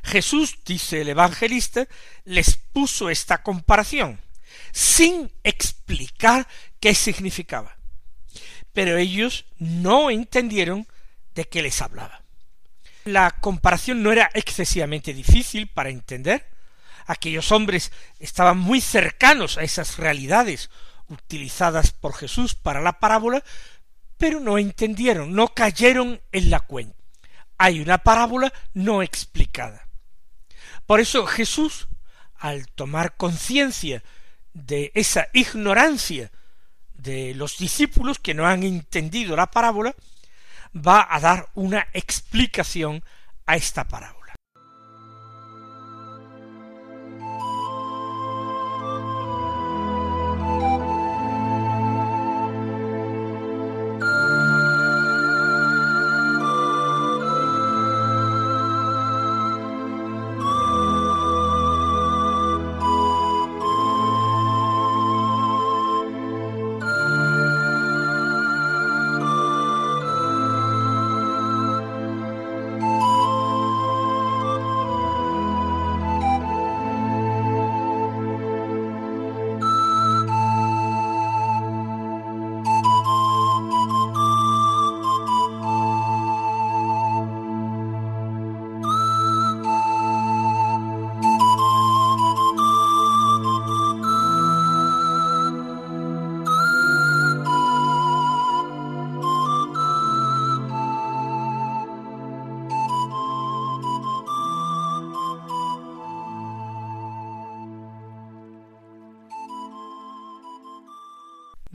Jesús, 0.04 0.58
dice 0.66 1.02
el 1.02 1.10
evangelista, 1.10 1.88
les 2.24 2.58
puso 2.58 3.10
esta 3.10 3.44
comparación, 3.44 4.20
sin 4.72 5.32
explicar 5.44 6.48
qué 6.80 6.96
significaba. 6.96 7.78
Pero 8.74 8.98
ellos 8.98 9.46
no 9.58 10.10
entendieron 10.10 10.88
de 11.36 11.46
qué 11.46 11.62
les 11.62 11.82
hablaba. 11.82 12.24
La 13.12 13.32
comparación 13.32 14.04
no 14.04 14.12
era 14.12 14.30
excesivamente 14.36 15.16
difícil 15.16 15.68
para 15.68 15.90
entender. 15.90 16.46
Aquellos 17.08 17.52
hombres 17.52 17.92
estaban 18.20 18.60
muy 18.60 18.82
cercanos 18.82 19.58
a 19.58 19.64
esas 19.64 19.98
realidades 19.98 20.70
utilizadas 21.08 21.90
por 21.90 22.14
Jesús 22.14 22.54
para 22.54 22.82
la 22.82 23.00
parábola, 23.00 23.44
pero 24.20 24.40
no 24.40 24.60
entendieron, 24.60 25.34
no 25.34 25.48
cayeron 25.56 26.22
en 26.32 26.52
la 26.52 26.60
cuenta. 26.60 27.04
Hay 27.58 27.82
una 27.82 27.98
parábola 27.98 28.54
no 28.76 29.02
explicada. 29.02 29.88
Por 30.86 31.00
eso 31.00 31.26
Jesús, 31.26 31.88
al 32.36 32.68
tomar 32.68 33.18
conciencia 33.18 34.04
de 34.54 34.92
esa 34.94 35.30
ignorancia 35.34 36.32
de 36.94 37.34
los 37.34 37.58
discípulos 37.58 38.20
que 38.20 38.36
no 38.36 38.46
han 38.46 38.62
entendido 38.62 39.36
la 39.36 39.50
parábola, 39.50 39.96
va 40.74 41.08
a 41.10 41.20
dar 41.20 41.50
una 41.56 41.88
explicación 41.94 43.04
a 43.46 43.56
esta 43.56 43.88
parábola. 43.88 44.19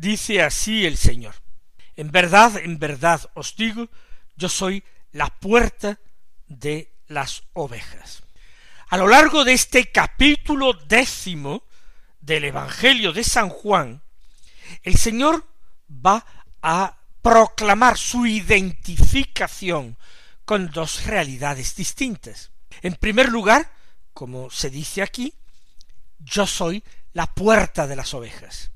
Dice 0.04 0.42
así 0.42 0.84
el 0.84 0.98
Señor. 0.98 1.34
En 1.96 2.10
verdad, 2.10 2.58
en 2.58 2.78
verdad 2.78 3.22
os 3.32 3.56
digo, 3.56 3.88
yo 4.36 4.50
soy 4.50 4.84
la 5.12 5.28
puerta 5.30 5.98
de 6.46 6.92
las 7.06 7.44
ovejas. 7.54 8.22
A 8.90 8.98
lo 8.98 9.08
largo 9.08 9.44
de 9.44 9.54
este 9.54 9.90
capítulo 9.90 10.74
décimo 10.74 11.64
del 12.20 12.44
Evangelio 12.44 13.14
de 13.14 13.24
San 13.24 13.48
Juan, 13.48 14.02
el 14.82 14.98
Señor 14.98 15.48
va 15.88 16.26
a 16.60 16.98
proclamar 17.22 17.96
su 17.96 18.26
identificación 18.26 19.96
con 20.44 20.66
dos 20.70 21.06
realidades 21.06 21.76
distintas. 21.76 22.50
En 22.82 22.96
primer 22.96 23.30
lugar, 23.30 23.72
como 24.12 24.50
se 24.50 24.68
dice 24.68 25.00
aquí, 25.00 25.32
yo 26.18 26.46
soy 26.46 26.84
la 27.14 27.26
puerta 27.26 27.86
de 27.86 27.96
las 27.96 28.12
ovejas. 28.12 28.73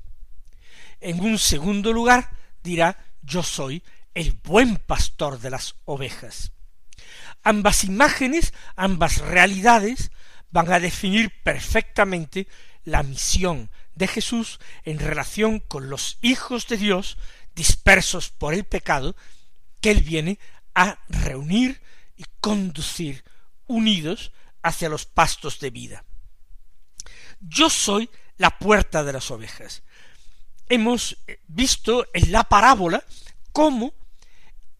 En 1.01 1.21
un 1.21 1.37
segundo 1.37 1.93
lugar 1.93 2.29
dirá 2.63 2.97
yo 3.21 3.43
soy 3.43 3.83
el 4.13 4.33
buen 4.43 4.77
pastor 4.77 5.39
de 5.39 5.49
las 5.49 5.75
ovejas. 5.85 6.51
Ambas 7.43 7.83
imágenes, 7.83 8.53
ambas 8.75 9.19
realidades 9.19 10.11
van 10.51 10.71
a 10.71 10.79
definir 10.79 11.31
perfectamente 11.43 12.47
la 12.83 13.03
misión 13.03 13.69
de 13.95 14.07
Jesús 14.07 14.59
en 14.83 14.99
relación 14.99 15.59
con 15.59 15.89
los 15.89 16.17
hijos 16.21 16.67
de 16.67 16.77
Dios 16.77 17.17
dispersos 17.55 18.29
por 18.29 18.53
el 18.53 18.63
pecado 18.63 19.15
que 19.81 19.91
él 19.91 20.01
viene 20.01 20.39
a 20.75 20.99
reunir 21.07 21.81
y 22.15 22.25
conducir 22.41 23.23
unidos 23.67 24.31
hacia 24.61 24.89
los 24.89 25.05
pastos 25.05 25.59
de 25.59 25.69
vida. 25.69 26.03
Yo 27.39 27.69
soy 27.69 28.09
la 28.37 28.57
puerta 28.57 29.03
de 29.03 29.13
las 29.13 29.31
ovejas 29.31 29.83
hemos 30.69 31.17
visto 31.47 32.07
en 32.13 32.31
la 32.31 32.43
parábola 32.43 33.03
cómo 33.51 33.93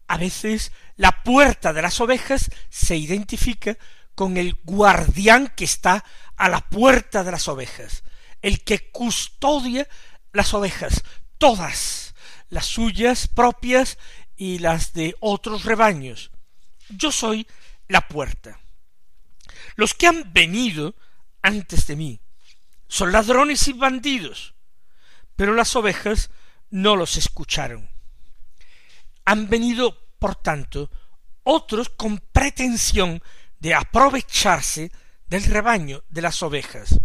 a 0.06 0.16
veces 0.16 0.72
la 0.96 1.22
puerta 1.22 1.72
de 1.72 1.82
las 1.82 2.00
ovejas 2.00 2.50
se 2.68 2.96
identifica 2.96 3.76
con 4.14 4.36
el 4.36 4.54
guardián 4.64 5.52
que 5.56 5.64
está 5.64 6.04
a 6.36 6.48
la 6.48 6.60
puerta 6.68 7.24
de 7.24 7.32
las 7.32 7.48
ovejas, 7.48 8.02
el 8.42 8.62
que 8.64 8.90
custodia 8.90 9.88
las 10.32 10.54
ovejas, 10.54 11.02
todas, 11.38 12.14
las 12.48 12.66
suyas 12.66 13.28
propias 13.28 13.98
y 14.36 14.58
las 14.58 14.92
de 14.92 15.14
otros 15.20 15.64
rebaños. 15.64 16.30
Yo 16.88 17.12
soy 17.12 17.46
la 17.88 18.08
puerta. 18.08 18.58
Los 19.76 19.94
que 19.94 20.06
han 20.06 20.32
venido 20.32 20.94
antes 21.42 21.86
de 21.86 21.96
mí 21.96 22.20
son 22.88 23.12
ladrones 23.12 23.68
y 23.68 23.72
bandidos, 23.72 24.54
pero 25.36 25.54
las 25.54 25.74
ovejas 25.76 26.30
no 26.70 26.96
los 26.96 27.16
escucharon. 27.16 27.90
Han 29.24 29.48
venido, 29.48 29.96
por 30.18 30.36
tanto, 30.36 30.90
otros 31.42 31.88
con 31.88 32.18
pretensión 32.18 33.22
de 33.58 33.74
aprovecharse 33.74 34.90
del 35.26 35.44
rebaño 35.44 36.02
de 36.08 36.22
las 36.22 36.42
ovejas. 36.42 36.98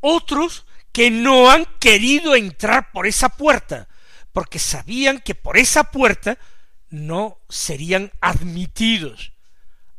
Otros 0.00 0.66
que 0.92 1.10
no 1.10 1.50
han 1.50 1.66
querido 1.78 2.34
entrar 2.34 2.92
por 2.92 3.06
esa 3.06 3.28
puerta, 3.28 3.88
porque 4.32 4.58
sabían 4.58 5.20
que 5.20 5.34
por 5.34 5.56
esa 5.58 5.84
puerta 5.90 6.38
no 6.90 7.40
serían 7.48 8.12
admitidos 8.20 9.32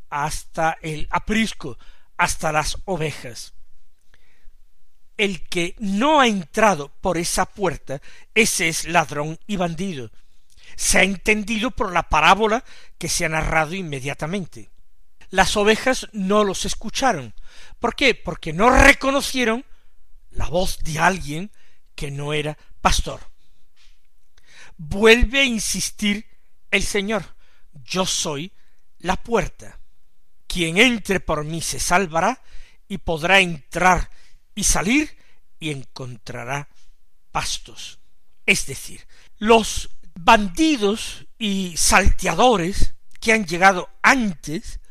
hasta 0.09 0.77
el 0.81 1.07
aprisco, 1.11 1.77
hasta 2.17 2.51
las 2.51 2.77
ovejas 2.85 3.53
el 5.19 5.41
que 5.41 5.75
no 5.79 6.21
ha 6.21 6.27
entrado 6.27 6.93
por 7.01 7.17
esa 7.17 7.45
puerta, 7.45 8.01
ese 8.33 8.69
es 8.69 8.87
ladrón 8.87 9.37
y 9.47 9.57
bandido. 9.57 10.11
Se 10.77 10.97
ha 10.97 11.03
entendido 11.03 11.71
por 11.71 11.91
la 11.91 12.03
parábola 12.03 12.63
que 12.97 13.09
se 13.09 13.25
ha 13.25 13.29
narrado 13.29 13.75
inmediatamente. 13.75 14.69
Las 15.29 15.57
ovejas 15.57 16.07
no 16.13 16.45
los 16.45 16.63
escucharon. 16.63 17.33
¿Por 17.79 17.97
qué? 17.97 18.15
Porque 18.15 18.53
no 18.53 18.69
reconocieron 18.69 19.65
la 20.31 20.47
voz 20.47 20.79
de 20.85 20.99
alguien 20.99 21.51
que 21.95 22.11
no 22.11 22.31
era 22.31 22.57
pastor. 22.79 23.19
Vuelve 24.77 25.41
a 25.41 25.43
insistir 25.43 26.25
el 26.71 26.83
Señor. 26.83 27.25
Yo 27.83 28.05
soy 28.05 28.53
la 28.99 29.17
puerta. 29.17 29.81
Quien 30.47 30.77
entre 30.77 31.19
por 31.19 31.43
mí 31.43 31.59
se 31.61 31.81
salvará 31.81 32.41
y 32.87 32.99
podrá 32.99 33.41
entrar 33.41 34.09
y 34.59 34.65
salir 34.65 35.15
y 35.57 35.71
encontrará 35.71 36.67
pastos. 37.31 37.99
Es 38.45 38.65
decir, 38.65 39.07
los 39.37 39.89
bandidos 40.15 41.27
y 41.37 41.77
salteadores 41.77 42.93
que 43.21 43.31
han 43.31 43.45
llegado 43.45 43.89
antes, 44.03 44.81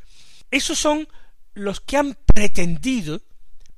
esos 0.51 0.79
son 0.79 1.07
los 1.53 1.83
que 1.83 1.99
han 1.99 2.17
pretendido 2.25 3.21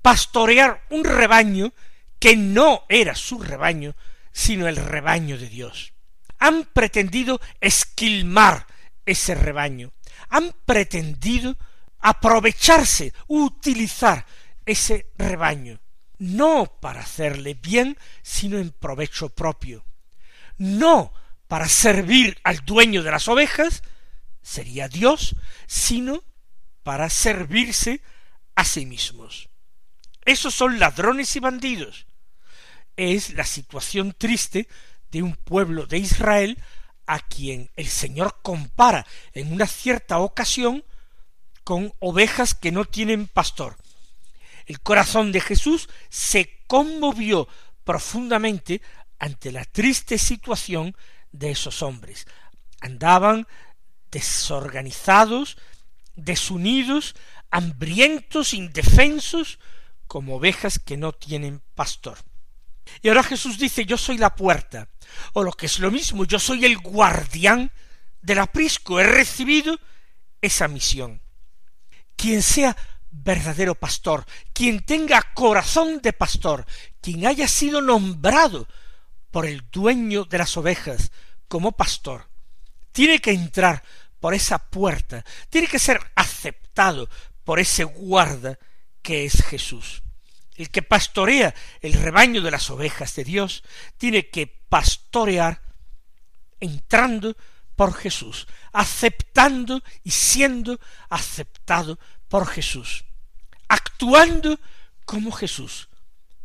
pastorear 0.01 0.87
un 0.91 1.03
rebaño 1.03 1.73
que 2.21 2.37
no 2.37 2.85
era 2.89 3.17
su 3.17 3.41
rebaño, 3.41 3.97
sino 4.31 4.69
el 4.69 4.77
rebaño 4.77 5.39
de 5.39 5.49
Dios. 5.49 5.93
Han 6.39 6.67
pretendido 6.67 7.41
esquilmar 7.61 8.65
ese 9.05 9.35
rebaño, 9.35 9.93
han 10.29 10.55
pretendido 10.65 11.57
aprovecharse, 11.99 13.13
utilizar 13.27 14.25
ese 14.71 15.11
rebaño, 15.17 15.81
no 16.19 16.79
para 16.81 17.01
hacerle 17.01 17.55
bien, 17.55 17.97
sino 18.23 18.59
en 18.59 18.71
provecho 18.71 19.31
propio, 19.31 19.85
no 20.59 21.13
para 21.49 21.69
servir 21.69 22.39
al 22.45 22.65
dueño 22.65 23.03
de 23.03 23.11
las 23.11 23.27
ovejas, 23.29 23.83
sería 24.43 24.89
Dios, 24.89 25.35
sino 25.67 26.23
para 26.83 27.11
servirse 27.11 28.03
a 28.55 28.65
sí 28.65 28.87
mismos. 28.87 29.49
Esos 30.25 30.55
son 30.55 30.79
ladrones 30.79 31.35
y 31.37 31.41
bandidos. 31.41 32.07
Es 32.97 33.35
la 33.35 33.45
situación 33.45 34.13
triste 34.13 34.69
de 35.11 35.23
un 35.23 35.35
pueblo 35.35 35.87
de 35.87 35.99
Israel 35.99 36.63
a 37.07 37.19
quien 37.19 37.71
el 37.75 37.89
Señor 37.89 38.39
compara 38.43 39.07
en 39.33 39.53
una 39.53 39.67
cierta 39.67 40.19
ocasión 40.19 40.85
con 41.65 41.93
ovejas 41.99 42.55
que 42.55 42.73
no 42.73 42.85
tienen 42.85 43.27
pastor, 43.27 43.77
el 44.71 44.81
corazón 44.83 45.33
de 45.33 45.41
Jesús 45.41 45.89
se 46.11 46.63
conmovió 46.69 47.49
profundamente 47.83 48.81
ante 49.19 49.51
la 49.51 49.65
triste 49.65 50.17
situación 50.17 50.95
de 51.33 51.51
esos 51.51 51.83
hombres. 51.83 52.29
Andaban 52.81 53.49
desorganizados, 54.13 55.59
desunidos, 56.15 57.17
hambrientos, 57.51 58.55
indefensos, 58.55 59.59
como 60.07 60.37
ovejas 60.37 60.79
que 60.79 60.97
no 60.97 61.11
tienen 61.11 61.63
pastor. 61.75 62.19
Y 63.03 63.09
ahora 63.09 63.25
Jesús 63.25 63.59
dice, 63.59 63.85
yo 63.85 63.99
soy 63.99 64.19
la 64.19 64.37
puerta, 64.37 64.89
o 65.33 65.43
lo 65.43 65.51
que 65.51 65.67
es 65.67 65.81
lo 65.81 65.91
mismo, 65.91 66.25
yo 66.27 66.39
soy 66.39 66.65
el 66.65 66.79
guardián 66.79 67.73
del 68.23 68.39
aprisco, 68.39 69.01
he 69.01 69.05
recibido 69.05 69.81
esa 70.41 70.69
misión. 70.69 71.21
Quien 72.15 72.45
sea 72.45 72.77
verdadero 73.11 73.75
pastor, 73.75 74.25
quien 74.53 74.85
tenga 74.85 75.23
corazón 75.35 76.01
de 76.01 76.13
pastor, 76.13 76.67
quien 77.01 77.27
haya 77.27 77.49
sido 77.49 77.81
nombrado 77.81 78.67
por 79.31 79.47
el 79.47 79.69
dueño 79.71 80.25
de 80.25 80.39
las 80.39 80.57
ovejas 80.57 81.11
como 81.49 81.73
pastor, 81.73 82.29
tiene 82.93 83.19
que 83.21 83.33
entrar 83.33 83.83
por 84.21 84.35
esa 84.35 84.59
puerta, 84.59 85.25
tiene 85.49 85.67
que 85.67 85.79
ser 85.79 86.01
aceptado 86.15 87.09
por 87.45 87.59
ese 87.59 87.85
guarda 87.85 88.59
que 89.03 89.25
es 89.25 89.43
Jesús. 89.43 90.03
El 90.57 90.71
que 90.71 90.83
pastorea 90.83 91.55
el 91.81 91.95
rebaño 91.95 92.43
de 92.43 92.51
las 92.51 92.69
ovejas 92.71 93.15
de 93.17 93.25
Dios 93.25 93.65
tiene 93.97 94.29
que 94.29 94.47
pastorear 94.47 95.63
entrando 96.61 97.37
por 97.81 97.95
Jesús, 97.95 98.47
aceptando 98.75 99.83
y 100.05 100.11
siendo 100.11 100.79
aceptado 101.09 101.99
por 102.29 102.47
Jesús, 102.47 103.07
actuando 103.69 104.61
como 105.07 105.33
Jesús, 105.33 105.89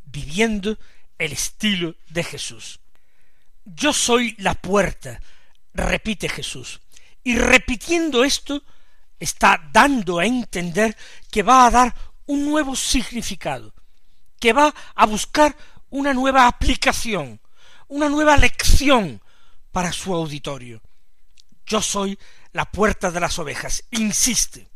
viviendo 0.06 0.80
el 1.18 1.34
estilo 1.34 1.94
de 2.08 2.24
Jesús. 2.24 2.80
Yo 3.66 3.92
soy 3.92 4.34
la 4.38 4.54
puerta, 4.54 5.20
repite 5.74 6.30
Jesús, 6.30 6.80
y 7.22 7.38
repitiendo 7.38 8.24
esto 8.24 8.64
está 9.20 9.62
dando 9.74 10.20
a 10.20 10.26
entender 10.26 10.96
que 11.30 11.44
va 11.44 11.66
a 11.66 11.72
dar 11.72 11.96
un 12.28 12.46
nuevo 12.46 12.78
significado, 12.78 13.74
que 14.40 14.54
va 14.54 14.74
a 14.96 15.06
buscar 15.06 15.54
una 15.90 16.14
nueva 16.14 16.48
aplicación, 16.48 17.42
una 17.90 18.08
nueva 18.08 18.38
lección 18.38 19.22
para 19.74 19.92
su 19.92 20.14
auditorio. 20.14 20.82
Yo 21.66 21.82
soy 21.82 22.18
la 22.52 22.66
puerta 22.66 23.12
de 23.12 23.20
las 23.20 23.40
ovejas, 23.40 23.84
insiste. 23.92 24.70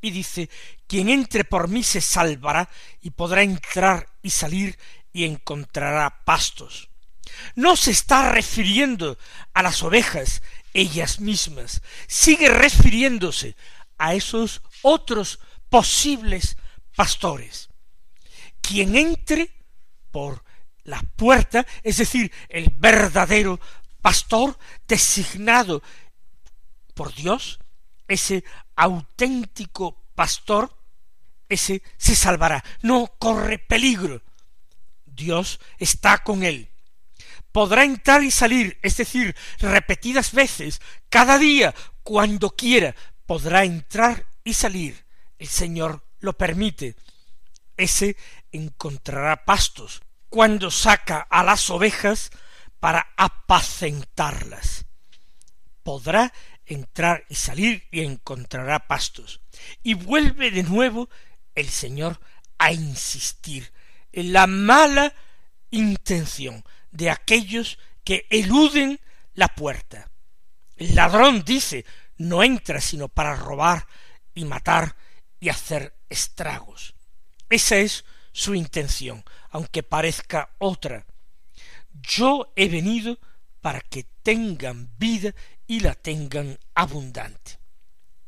Y 0.00 0.10
dice, 0.10 0.48
quien 0.86 1.08
entre 1.08 1.44
por 1.44 1.68
mí 1.68 1.82
se 1.82 2.00
salvará 2.00 2.68
y 3.00 3.10
podrá 3.10 3.42
entrar 3.42 4.08
y 4.22 4.30
salir 4.30 4.78
y 5.12 5.24
encontrará 5.24 6.24
pastos. 6.24 6.88
No 7.54 7.76
se 7.76 7.90
está 7.90 8.30
refiriendo 8.30 9.18
a 9.54 9.62
las 9.62 9.82
ovejas 9.82 10.42
ellas 10.72 11.20
mismas, 11.20 11.82
sigue 12.06 12.48
refiriéndose 12.48 13.56
a 13.98 14.14
esos 14.14 14.62
otros 14.82 15.40
posibles 15.68 16.56
pastores. 16.96 17.68
Quien 18.60 18.96
entre 18.96 19.50
por 20.10 20.44
la 20.84 21.02
puerta, 21.16 21.66
es 21.82 21.98
decir, 21.98 22.32
el 22.48 22.70
verdadero 22.70 23.60
pastor 24.00 24.58
designado 24.88 25.82
por 27.00 27.14
Dios, 27.14 27.58
ese 28.08 28.44
auténtico 28.76 30.04
pastor, 30.14 30.70
ese 31.48 31.82
se 31.96 32.14
salvará, 32.14 32.62
no 32.82 33.06
corre 33.18 33.58
peligro. 33.58 34.20
Dios 35.06 35.60
está 35.78 36.18
con 36.18 36.42
él. 36.42 36.68
Podrá 37.52 37.84
entrar 37.84 38.22
y 38.22 38.30
salir, 38.30 38.78
es 38.82 38.98
decir, 38.98 39.34
repetidas 39.60 40.32
veces, 40.32 40.82
cada 41.08 41.38
día, 41.38 41.74
cuando 42.02 42.50
quiera, 42.50 42.94
podrá 43.24 43.64
entrar 43.64 44.26
y 44.44 44.52
salir. 44.52 45.06
El 45.38 45.48
Señor 45.48 46.04
lo 46.18 46.34
permite. 46.34 46.96
Ese 47.78 48.14
encontrará 48.52 49.46
pastos 49.46 50.02
cuando 50.28 50.70
saca 50.70 51.20
a 51.30 51.42
las 51.44 51.70
ovejas 51.70 52.30
para 52.78 53.14
apacentarlas. 53.16 54.84
Podrá 55.82 56.30
entrar 56.70 57.24
y 57.28 57.34
salir 57.34 57.86
y 57.90 58.00
encontrará 58.00 58.86
pastos. 58.86 59.40
Y 59.82 59.94
vuelve 59.94 60.50
de 60.50 60.62
nuevo 60.62 61.10
el 61.54 61.68
Señor 61.68 62.20
a 62.58 62.72
insistir 62.72 63.72
en 64.12 64.32
la 64.32 64.46
mala 64.46 65.12
intención 65.70 66.64
de 66.90 67.10
aquellos 67.10 67.78
que 68.04 68.26
eluden 68.30 69.00
la 69.34 69.48
puerta. 69.48 70.10
El 70.76 70.94
ladrón 70.94 71.42
dice 71.44 71.84
no 72.16 72.42
entra 72.42 72.80
sino 72.80 73.08
para 73.08 73.34
robar 73.34 73.86
y 74.34 74.44
matar 74.44 74.94
y 75.40 75.48
hacer 75.48 75.94
estragos. 76.08 76.94
Esa 77.48 77.78
es 77.78 78.04
su 78.32 78.54
intención, 78.54 79.24
aunque 79.50 79.82
parezca 79.82 80.50
otra. 80.58 81.06
Yo 81.92 82.52
he 82.56 82.68
venido 82.68 83.18
para 83.60 83.80
que 83.80 84.04
tengan 84.22 84.90
vida 84.98 85.34
y 85.70 85.78
la 85.78 85.94
tengan 85.94 86.58
abundante. 86.74 87.60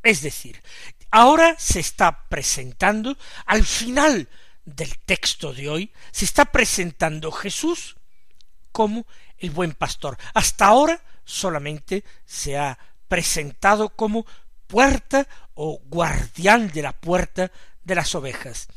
Es 0.01 0.23
decir, 0.23 0.63
ahora 1.11 1.57
se 1.59 1.81
está 1.81 2.29
presentando 2.29 3.19
al 3.47 3.65
final 3.65 4.29
del 4.65 4.97
texto 5.01 5.53
de 5.53 5.69
hoy, 5.69 5.93
se 6.13 6.25
está 6.25 6.45
presentando 6.45 7.33
Jesús 7.33 7.97
como 8.71 9.09
el 9.39 9.51
buen 9.51 9.73
pastor. 9.73 10.19
Hasta 10.35 10.67
ahora 10.67 11.03
solamente 11.25 12.05
se 12.25 12.57
ha 12.57 12.79
presentado 13.09 13.89
como 13.89 14.25
puerta 14.69 15.27
o 15.55 15.81
guardián 15.87 16.69
de 16.69 16.83
la 16.83 16.93
puerta 16.93 17.51
de 17.83 17.95
las 17.97 18.15
ovejas. 18.15 18.69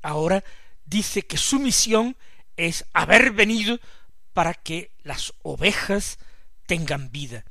Ahora 0.00 0.42
dice 0.86 1.26
que 1.26 1.36
su 1.36 1.58
misión 1.58 2.16
es 2.56 2.86
haber 2.94 3.32
venido 3.32 3.78
para 4.32 4.54
que 4.54 4.90
las 5.02 5.34
ovejas 5.42 6.16
tengan 6.66 7.10
vida. 7.10 7.44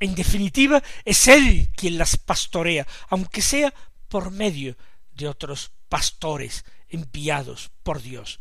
En 0.00 0.14
definitiva, 0.14 0.82
es 1.04 1.28
Él 1.28 1.68
quien 1.76 1.98
las 1.98 2.16
pastorea, 2.16 2.86
aunque 3.10 3.42
sea 3.42 3.72
por 4.08 4.30
medio 4.30 4.76
de 5.12 5.28
otros 5.28 5.72
pastores 5.90 6.64
enviados 6.88 7.70
por 7.82 8.00
Dios. 8.00 8.38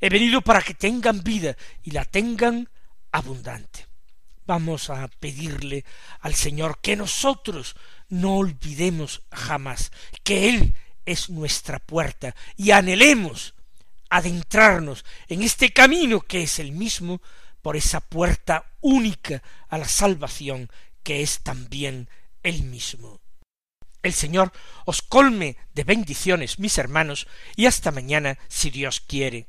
He 0.00 0.08
venido 0.08 0.40
para 0.40 0.62
que 0.62 0.74
tengan 0.74 1.22
vida 1.22 1.56
y 1.82 1.90
la 1.90 2.06
tengan 2.06 2.68
abundante. 3.12 3.86
Vamos 4.46 4.90
a 4.90 5.06
pedirle 5.06 5.84
al 6.20 6.34
Señor 6.34 6.80
que 6.80 6.96
nosotros 6.96 7.76
no 8.08 8.36
olvidemos 8.36 9.22
jamás 9.30 9.92
que 10.24 10.48
Él 10.48 10.74
es 11.04 11.28
nuestra 11.28 11.78
puerta 11.78 12.34
y 12.56 12.70
anhelemos 12.70 13.54
adentrarnos 14.08 15.04
en 15.28 15.42
este 15.42 15.72
camino 15.72 16.20
que 16.20 16.42
es 16.42 16.58
el 16.58 16.72
mismo 16.72 17.20
por 17.60 17.76
esa 17.76 18.00
puerta 18.00 18.64
única 18.80 19.42
a 19.68 19.78
la 19.78 19.88
salvación 19.88 20.68
que 21.02 21.22
es 21.22 21.42
también 21.42 22.08
el 22.42 22.62
mismo. 22.62 23.20
El 24.02 24.12
Señor 24.12 24.52
os 24.84 25.00
colme 25.02 25.56
de 25.74 25.84
bendiciones, 25.84 26.58
mis 26.58 26.78
hermanos, 26.78 27.28
y 27.54 27.66
hasta 27.66 27.92
mañana, 27.92 28.38
si 28.48 28.70
Dios 28.70 29.00
quiere. 29.00 29.48